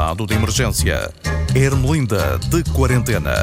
estado 0.00 0.26
de 0.26 0.32
emergência. 0.32 1.12
Ermelinda 1.54 2.38
de 2.48 2.64
quarentena. 2.72 3.34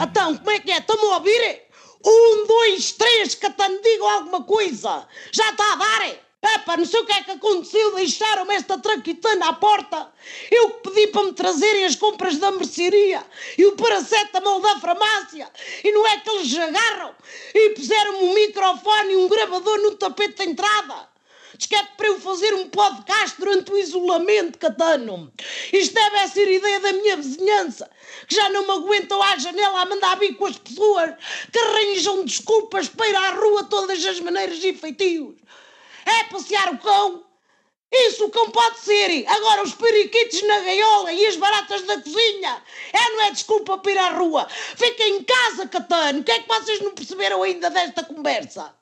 Então, 0.00 0.36
como 0.36 0.50
é 0.52 0.60
que 0.60 0.70
é? 0.70 0.78
Estão-me 0.78 1.02
a 1.02 1.16
ouvir? 1.16 1.62
Um, 2.04 2.46
dois, 2.46 2.92
três, 2.92 3.34
Catano, 3.34 3.80
digam 3.82 4.08
alguma 4.08 4.44
coisa. 4.44 5.04
Já 5.32 5.50
está 5.50 5.72
a 5.72 5.76
dar? 5.76 6.54
Epá, 6.54 6.76
não 6.76 6.84
sei 6.84 7.00
o 7.00 7.06
que 7.06 7.12
é 7.12 7.22
que 7.24 7.32
aconteceu, 7.32 7.96
deixaram-me 7.96 8.54
esta 8.54 8.78
traquitana 8.78 9.48
à 9.48 9.52
porta. 9.54 10.08
Eu 10.48 10.70
pedi 10.70 11.08
para 11.08 11.24
me 11.24 11.32
trazerem 11.32 11.84
as 11.84 11.96
compras 11.96 12.38
da 12.38 12.52
mercearia 12.52 13.24
e 13.58 13.66
o 13.66 13.72
paracetamol 13.72 14.60
da 14.60 14.78
farmácia. 14.78 15.50
E 15.82 15.90
não 15.90 16.06
é 16.06 16.18
que 16.18 16.30
eles 16.30 16.56
agarram 16.56 17.10
e 17.52 17.70
puseram-me 17.70 18.18
um 18.28 18.32
microfone 18.32 19.12
e 19.12 19.16
um 19.16 19.28
gravador 19.28 19.78
no 19.78 19.96
tapete 19.96 20.44
de 20.44 20.52
entrada. 20.52 21.15
Diz 21.56 21.66
que 21.66 21.74
é 21.74 21.82
para 21.96 22.06
eu 22.06 22.20
fazer 22.20 22.52
um 22.54 22.68
podcast 22.68 23.38
durante 23.38 23.72
o 23.72 23.78
isolamento, 23.78 24.58
Catano. 24.58 25.32
Isto 25.72 25.94
deve 25.94 26.28
ser 26.28 26.50
ideia 26.52 26.80
da 26.80 26.92
minha 26.92 27.16
vizinhança, 27.16 27.90
que 28.28 28.34
já 28.34 28.50
não 28.50 28.66
me 28.66 28.72
aguentam 28.72 29.22
à 29.22 29.38
janela 29.38 29.80
a 29.80 29.86
mandar 29.86 30.18
vir 30.18 30.34
com 30.36 30.46
as 30.46 30.58
pessoas 30.58 31.14
que 31.50 31.58
arranjam 31.58 32.24
desculpas 32.24 32.88
para 32.88 33.08
ir 33.08 33.16
à 33.16 33.30
rua 33.30 33.64
todas 33.64 34.04
as 34.04 34.20
maneiras 34.20 34.62
e 34.62 34.74
feitios. 34.74 35.36
É 36.04 36.24
passear 36.24 36.74
o 36.74 36.78
cão. 36.78 37.24
Isso 37.90 38.26
o 38.26 38.30
cão 38.30 38.50
pode 38.50 38.80
ser. 38.80 39.26
Agora 39.26 39.62
os 39.62 39.72
periquitos 39.72 40.42
na 40.42 40.60
gaiola 40.60 41.12
e 41.12 41.26
as 41.26 41.36
baratas 41.36 41.82
da 41.82 42.00
cozinha. 42.00 42.62
É, 42.92 43.10
não 43.12 43.22
é 43.22 43.30
desculpa 43.30 43.78
para 43.78 43.92
ir 43.92 43.98
à 43.98 44.10
rua. 44.10 44.46
Fiquem 44.50 45.16
em 45.16 45.24
casa, 45.24 45.66
Catano. 45.68 46.20
O 46.20 46.24
que 46.24 46.32
é 46.32 46.40
que 46.40 46.48
vocês 46.48 46.80
não 46.80 46.92
perceberam 46.92 47.42
ainda 47.42 47.70
desta 47.70 48.04
conversa? 48.04 48.74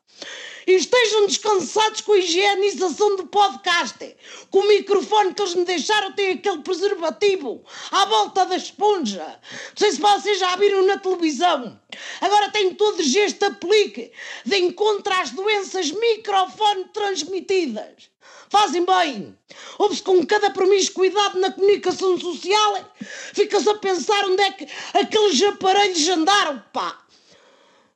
Estejam 0.67 1.27
descansados 1.27 2.01
com 2.01 2.13
a 2.13 2.19
higienização 2.19 3.17
do 3.17 3.27
podcast. 3.27 4.17
Com 4.51 4.61
o 4.61 4.69
microfone 4.69 5.35
que 5.35 5.43
eles 5.43 5.55
me 5.55 5.65
deixaram 5.65 6.13
tem 6.13 6.33
aquele 6.33 6.63
preservativo 6.63 7.63
à 7.91 8.07
volta 8.07 8.47
da 8.47 8.57
esponja. 8.57 9.25
Não 9.25 9.77
sei 9.77 9.93
se 9.93 10.01
vocês 10.01 10.39
já 10.39 10.57
viram 10.57 10.87
na 10.87 10.99
televisão. 10.99 11.79
Agora 12.21 12.51
tem 12.51 12.75
todos 12.75 13.15
este 13.15 13.45
aplique 13.45 14.11
de 14.45 14.57
encontro 14.57 15.13
às 15.13 15.31
doenças 15.31 15.91
microfone 15.91 16.87
transmitidas. 16.93 18.11
Fazem 18.49 18.87
bem. 18.87 19.37
Ouve-se 19.79 20.03
com 20.03 20.25
cada 20.25 20.51
promiscuidade 20.51 21.39
na 21.41 21.53
comunicação 21.53 22.19
social. 22.19 22.95
Fica-se 23.35 23.69
a 23.69 23.75
pensar 23.75 24.25
onde 24.25 24.43
é 24.43 24.53
que 24.53 24.69
aqueles 24.95 25.43
aparelhos 25.43 26.09
andaram, 26.09 26.63
pá. 26.73 27.05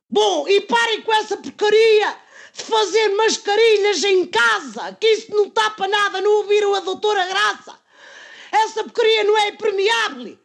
Bom, 0.09 0.47
e 0.47 0.61
parem 0.61 1.01
com 1.01 1.13
essa 1.13 1.37
porcaria 1.37 2.28
fazer 2.63 3.09
mascarilhas 3.09 4.03
em 4.03 4.25
casa, 4.25 4.97
que 4.99 5.07
isso 5.07 5.31
não 5.31 5.49
tapa 5.49 5.87
nada, 5.87 6.21
não 6.21 6.37
ouviram 6.37 6.75
a 6.75 6.79
doutora 6.79 7.25
Graça? 7.25 7.79
Essa 8.51 8.83
porcaria 8.83 9.23
não 9.23 9.37
é 9.37 9.49
impermeável. 9.49 10.37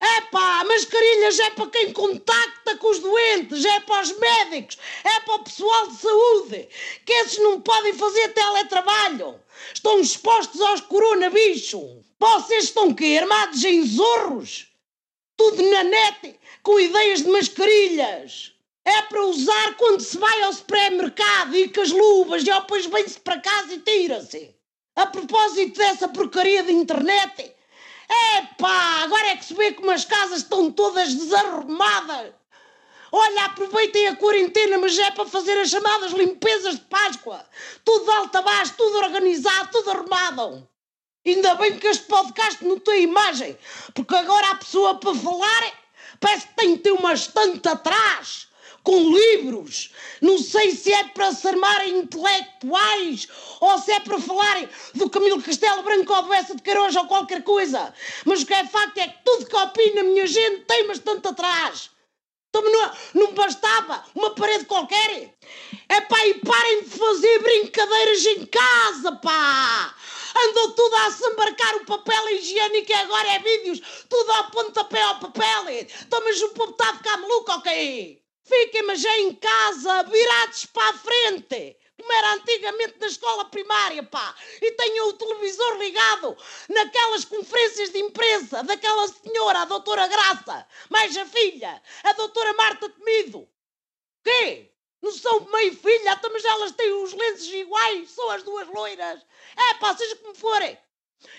É 0.00 0.20
pá, 0.30 0.62
mascarilhas 0.64 1.38
é 1.38 1.50
para 1.50 1.70
quem 1.70 1.92
contacta 1.92 2.76
com 2.76 2.90
os 2.90 2.98
doentes, 2.98 3.64
é 3.64 3.80
para 3.80 4.02
os 4.02 4.18
médicos, 4.18 4.78
é 5.02 5.20
para 5.20 5.34
o 5.34 5.44
pessoal 5.44 5.88
de 5.88 5.96
saúde, 5.96 6.68
que 7.04 7.12
esses 7.12 7.38
não 7.38 7.60
podem 7.60 7.94
fazer 7.94 8.28
teletrabalho. 8.34 9.40
Estão 9.72 9.98
expostos 10.00 10.60
aos 10.60 10.82
coronabicho. 10.82 12.04
Vocês 12.18 12.64
estão 12.64 12.94
quê? 12.94 13.18
Armados 13.20 13.64
em 13.64 13.84
zorros? 13.86 14.68
Tudo 15.36 15.62
na 15.62 15.82
net, 15.82 16.38
com 16.62 16.78
ideias 16.78 17.22
de 17.22 17.28
mascarilhas. 17.28 18.52
É 18.86 19.02
para 19.02 19.26
usar 19.26 19.74
quando 19.76 20.00
se 20.00 20.16
vai 20.16 20.42
ao 20.44 20.52
supermercado 20.52 21.56
e 21.56 21.68
com 21.68 21.80
as 21.80 21.90
luvas 21.90 22.42
e 22.42 22.44
depois 22.44 22.86
vem-se 22.86 23.18
para 23.18 23.40
casa 23.40 23.74
e 23.74 23.80
tira-se. 23.80 24.54
A 24.94 25.06
propósito 25.06 25.76
dessa 25.76 26.06
porcaria 26.06 26.62
de 26.62 26.70
internet, 26.70 27.52
epá, 28.38 29.02
agora 29.02 29.26
é 29.26 29.36
que 29.36 29.44
se 29.44 29.54
vê 29.54 29.72
como 29.72 29.90
as 29.90 30.04
casas 30.04 30.38
estão 30.38 30.70
todas 30.70 31.12
desarrumadas. 31.12 32.32
Olha, 33.10 33.46
aproveitem 33.46 34.06
a 34.06 34.14
quarentena, 34.14 34.78
mas 34.78 34.96
é 34.96 35.10
para 35.10 35.26
fazer 35.26 35.58
as 35.58 35.70
chamadas 35.70 36.12
limpezas 36.12 36.76
de 36.76 36.82
Páscoa. 36.82 37.44
Tudo 37.84 38.04
de 38.04 38.10
alta 38.12 38.40
baixo, 38.40 38.74
tudo 38.76 38.98
organizado, 38.98 39.70
tudo 39.72 39.90
arrumado. 39.90 40.68
Ainda 41.26 41.56
bem 41.56 41.76
que 41.76 41.88
este 41.88 42.06
podcast 42.06 42.64
não 42.64 42.78
tem 42.78 43.02
imagem, 43.02 43.58
porque 43.94 44.14
agora 44.14 44.50
a 44.50 44.54
pessoa 44.54 44.94
para 45.00 45.12
falar 45.12 45.72
parece 46.20 46.46
que 46.46 46.54
tem 46.54 46.76
que 46.76 46.84
ter 46.84 46.92
uma 46.92 47.14
estante 47.14 47.68
atrás 47.68 48.45
com 48.86 49.10
livros. 49.10 49.90
Não 50.20 50.38
sei 50.38 50.70
se 50.70 50.92
é 50.92 51.08
para 51.08 51.32
se 51.32 51.48
armarem 51.48 51.98
intelectuais 51.98 53.26
ou 53.60 53.76
se 53.78 53.90
é 53.90 53.98
para 53.98 54.20
falarem 54.20 54.68
do 54.94 55.10
Camilo 55.10 55.42
Castelo 55.42 55.82
Branco 55.82 56.14
ou 56.14 56.22
do 56.22 56.32
Essa 56.32 56.54
de 56.54 56.62
Caroja 56.62 57.00
ou 57.00 57.08
qualquer 57.08 57.42
coisa. 57.42 57.92
Mas 58.24 58.42
o 58.42 58.46
que 58.46 58.54
é 58.54 58.64
facto 58.64 58.98
é 58.98 59.08
que 59.08 59.24
tudo 59.24 59.46
que 59.46 59.56
opina 59.56 60.02
a 60.02 60.04
minha 60.04 60.24
gente 60.28 60.66
tem 60.66 60.86
bastante 60.86 61.26
atrás. 61.26 61.90
Então 62.48 62.62
não, 62.62 62.92
não 63.14 63.32
bastava 63.34 64.04
uma 64.14 64.30
parede 64.36 64.66
qualquer? 64.66 65.34
É 65.88 66.00
pá, 66.02 66.24
e 66.24 66.34
parem 66.34 66.84
de 66.84 66.90
fazer 66.90 67.42
brincadeiras 67.42 68.24
em 68.24 68.46
casa, 68.46 69.12
pá! 69.16 69.94
Andou 70.44 70.70
tudo 70.72 70.94
a 70.94 71.10
se 71.10 71.26
embarcar 71.26 71.74
o 71.74 71.86
papel 71.86 72.28
higiênico 72.36 72.92
e 72.92 72.94
agora 72.94 73.28
é 73.32 73.38
vídeos, 73.40 73.80
tudo 74.08 74.30
ao 74.30 74.50
pontapé 74.52 75.02
ao 75.02 75.18
papel. 75.18 75.70
Então, 75.70 76.22
mas 76.22 76.40
o 76.40 76.50
povo 76.50 76.70
está 76.70 76.90
a 76.90 76.94
ficar 76.94 77.16
maluco, 77.16 77.50
ok? 77.50 78.25
Fiquem, 78.46 78.82
mas 78.84 79.00
já 79.00 79.18
em 79.18 79.34
casa, 79.34 80.04
virados 80.04 80.66
para 80.66 80.90
a 80.90 80.98
frente, 80.98 81.76
como 81.98 82.12
era 82.12 82.34
antigamente 82.34 82.94
na 83.00 83.08
escola 83.08 83.44
primária, 83.46 84.04
pá. 84.04 84.36
E 84.62 84.70
tenham 84.70 85.08
o 85.08 85.14
televisor 85.14 85.76
ligado 85.78 86.36
naquelas 86.68 87.24
conferências 87.24 87.90
de 87.90 87.98
imprensa 87.98 88.62
daquela 88.62 89.08
senhora, 89.08 89.62
a 89.62 89.64
doutora 89.64 90.06
Graça, 90.06 90.64
mais 90.88 91.16
a 91.16 91.26
filha, 91.26 91.82
a 92.04 92.12
doutora 92.12 92.52
Marta 92.52 92.88
Temido. 92.88 93.48
Quê? 94.22 94.70
Não 95.02 95.10
são 95.10 95.40
meio 95.40 95.76
filha, 95.76 96.12
até 96.12 96.28
mas 96.28 96.44
elas 96.44 96.70
têm 96.70 96.92
os 97.02 97.12
lenços 97.12 97.52
iguais, 97.52 98.10
são 98.10 98.30
as 98.30 98.44
duas 98.44 98.68
loiras. 98.68 99.26
É 99.56 99.74
pá, 99.74 99.96
seja 99.96 100.14
como 100.16 100.36
forem. 100.36 100.78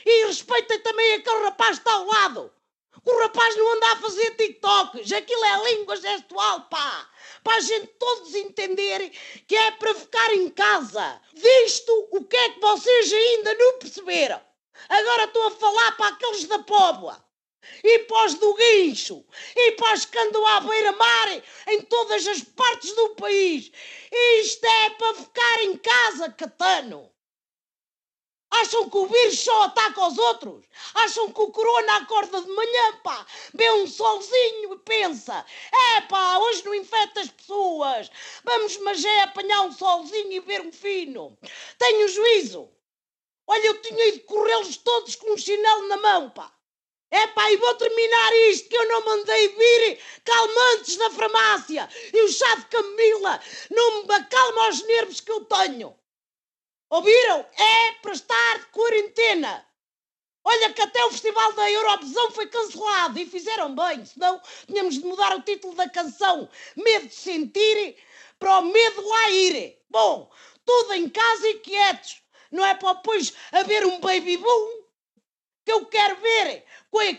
E 0.06 0.26
respeitem 0.26 0.80
também 0.80 1.14
aquele 1.14 1.44
rapaz 1.44 1.80
que 1.80 1.88
está 1.88 1.94
ao 1.94 2.06
lado. 2.06 2.54
O 3.06 3.20
rapaz 3.22 3.56
não 3.56 3.74
anda 3.74 3.92
a 3.92 3.96
fazer 3.98 4.36
TikToks, 4.36 5.12
aquilo 5.12 5.46
é 5.46 5.70
língua 5.70 5.96
gestual, 5.96 6.62
pá! 6.70 7.10
Para 7.44 7.58
a 7.58 7.62
gente 7.62 7.88
todos 8.00 8.36
entenderem 8.36 9.12
que 9.48 9.56
é 9.56 9.72
para 9.72 9.94
ficar 9.94 10.34
em 10.34 10.50
casa. 10.50 11.22
Disto, 11.34 12.08
o 12.12 12.24
que 12.26 12.36
é 12.36 12.50
que 12.50 12.60
vocês 12.60 13.14
ainda 13.14 13.54
não 13.56 13.80
perceberam? 13.80 14.42
Agora 14.90 15.24
estou 15.24 15.48
a 15.48 15.52
falar 15.52 15.92
para 15.98 16.08
aqueles 16.08 16.46
da 16.46 16.60
Póvoa, 16.60 17.24
e 17.84 18.00
para 18.00 18.26
os 18.26 18.36
do 18.36 18.54
Guincho, 18.54 19.26
e 19.56 19.72
para 19.74 20.00
que 20.00 20.18
andam 20.18 20.46
à 20.46 20.60
beira-mar 20.62 21.44
em 21.68 21.82
todas 21.82 22.28
as 22.28 22.42
partes 22.42 22.94
do 22.94 23.10
país. 23.16 23.72
Isto 24.42 24.66
é 24.66 24.90
para 24.92 25.14
ficar 25.16 25.64
em 25.64 25.78
casa, 25.78 26.32
Catano. 26.32 27.12
Acham 28.60 28.90
que 28.90 28.98
o 28.98 29.06
vírus 29.06 29.40
só 29.40 29.64
ataca 29.64 30.08
os 30.08 30.18
outros? 30.18 30.66
Acham 30.96 31.32
que 31.32 31.42
o 31.42 31.52
corona 31.52 31.98
acorda 31.98 32.42
de 32.42 32.50
manhã, 32.50 33.00
pá, 33.04 33.24
vê 33.54 33.70
um 33.72 33.86
solzinho 33.86 34.74
e 34.74 34.80
pensa: 34.80 35.46
é 35.72 36.02
pá, 36.02 36.40
hoje 36.40 36.66
não 36.66 36.74
infecta 36.74 37.22
as 37.22 37.30
pessoas, 37.30 38.10
vamos, 38.44 38.78
mas 38.78 39.06
é 39.06 39.22
apanhar 39.22 39.62
um 39.62 39.72
solzinho 39.72 40.32
e 40.32 40.40
ver 40.40 40.62
um 40.62 40.72
fino. 40.72 41.38
Tenho 41.78 42.08
juízo. 42.08 42.68
Olha, 43.46 43.68
eu 43.68 43.82
tinha 43.82 44.08
ido 44.08 44.22
corrê-los 44.22 44.78
todos 44.78 45.16
com 45.16 45.34
um 45.34 45.38
chinelo 45.38 45.88
na 45.88 45.98
mão, 45.98 46.30
pá. 46.32 46.52
É 47.12 47.28
pá, 47.28 47.52
e 47.52 47.58
vou 47.58 47.76
terminar 47.76 48.34
isto 48.50 48.70
que 48.70 48.76
eu 48.76 48.88
não 48.88 49.06
mandei 49.06 49.50
vir 49.50 50.00
calmantes 50.26 50.98
da 50.98 51.12
farmácia 51.12 51.88
e 52.12 52.22
o 52.24 52.28
chá 52.28 52.56
de 52.56 52.66
camila 52.66 53.40
não 53.70 54.04
me 54.04 54.16
acalma 54.16 54.70
os 54.70 54.84
nervos 54.84 55.22
que 55.22 55.32
eu 55.32 55.46
tenho. 55.46 55.96
Ouviram? 56.90 57.46
É 57.58 57.92
para 58.02 58.14
estar 58.14 58.60
de 58.60 58.66
quarentena. 58.68 59.68
Olha 60.44 60.72
que 60.72 60.82
até 60.82 61.04
o 61.06 61.12
Festival 61.12 61.52
da 61.54 61.70
Eurovisão 61.70 62.32
foi 62.32 62.48
cancelado 62.48 63.20
e 63.20 63.26
fizeram 63.26 63.76
bem, 63.76 64.06
senão 64.06 64.42
tínhamos 64.66 64.96
de 64.96 65.06
mudar 65.06 65.36
o 65.36 65.42
título 65.42 65.76
da 65.76 65.90
canção 65.90 66.50
Medo 66.74 67.08
de 67.08 67.16
Sentir 67.16 67.98
para 68.40 68.60
o 68.60 68.62
Medo 68.62 69.06
lá 69.06 69.30
ir. 69.32 69.78
Bom, 69.90 70.32
tudo 70.66 70.94
em 70.94 71.10
casa 71.10 71.50
e 71.50 71.60
quietos. 71.60 72.22
Não 72.50 72.66
é 72.66 72.74
para 72.76 72.94
depois 72.94 73.34
haver 73.52 73.86
um 73.86 74.00
baby 74.00 74.38
boom 74.38 74.84
que 75.66 75.74
eu 75.74 75.86
quero 75.88 76.16
ver 76.16 76.64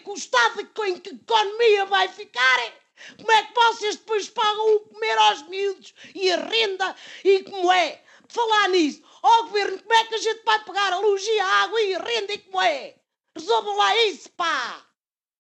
com 0.03 0.13
o 0.13 0.15
estado 0.15 0.63
em 0.63 0.67
que 0.99 1.11
a 1.11 1.13
economia 1.13 1.85
vai 1.85 2.09
ficar. 2.09 2.73
Como 3.19 3.31
é 3.31 3.43
que 3.43 3.55
vocês 3.55 3.97
depois 3.97 4.29
pagam 4.31 4.77
o 4.77 4.81
comer 4.81 5.19
aos 5.19 5.43
miúdos 5.49 5.95
e 6.15 6.31
a 6.33 6.37
renda 6.37 6.97
e 7.23 7.43
como 7.43 7.71
é? 7.71 8.03
Falar 8.29 8.69
nisso, 8.69 9.03
Ó 9.23 9.41
oh, 9.41 9.43
governo, 9.45 9.79
como 9.79 9.95
é 9.95 10.05
que 10.05 10.15
a 10.15 10.19
gente 10.19 10.45
vai 10.45 10.65
pagar 10.65 10.93
a 10.93 11.01
luz 11.01 11.27
e 11.27 11.41
a 11.41 11.47
água 11.65 11.81
e 11.81 11.95
a 11.95 11.99
renda 11.99 12.33
e 12.33 12.39
como 12.39 12.63
é? 12.63 12.95
Resolvam 13.37 13.77
lá 13.77 13.97
isso, 14.07 14.31
pá! 14.37 14.85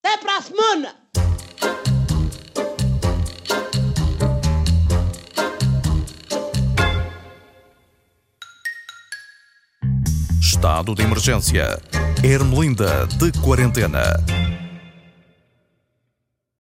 Até 0.02 0.16
para 0.16 0.36
a 0.36 0.42
semana! 0.42 1.08
estado 10.58 10.92
de 10.92 11.02
emergência. 11.02 11.80
Ermelinda 12.24 13.06
de 13.06 13.30
quarentena. 13.40 14.02